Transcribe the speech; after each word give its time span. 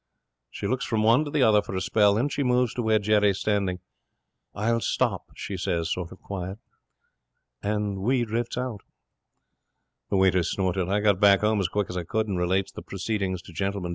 'She 0.49 0.65
looks 0.65 0.83
from 0.83 1.03
one 1.03 1.23
to 1.23 1.29
the 1.29 1.43
other 1.43 1.61
for 1.61 1.75
a 1.75 1.81
spell, 1.81 2.17
and 2.17 2.23
then 2.23 2.29
she 2.29 2.41
moves 2.41 2.73
to 2.73 2.81
where 2.81 2.97
Jerry's 2.97 3.37
standing. 3.37 3.79
'"I'll 4.55 4.79
stop," 4.81 5.29
she 5.35 5.57
says, 5.57 5.91
sort 5.91 6.11
of 6.11 6.19
quiet. 6.19 6.57
'And 7.61 7.99
we 7.99 8.25
drifts 8.25 8.57
out.' 8.57 8.81
The 10.09 10.17
waiter 10.17 10.41
snorted. 10.41 10.89
'I 10.89 11.01
got 11.01 11.19
back 11.19 11.41
home 11.41 11.61
quick 11.71 11.87
as 11.91 11.97
I 11.97 12.03
could,' 12.03 12.25
he 12.25 12.29
said, 12.31 12.31
'and 12.31 12.39
relates 12.39 12.71
the 12.71 12.81
proceedings 12.81 13.43
to 13.43 13.53
Gentleman. 13.53 13.89